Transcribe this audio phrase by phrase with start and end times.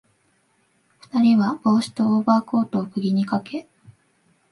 [1.13, 3.67] 二人は帽子とオーバーコートを釘にかけ、